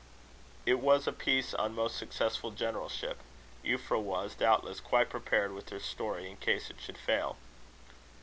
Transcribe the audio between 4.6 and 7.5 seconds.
quite prepared with her story in case it should fail.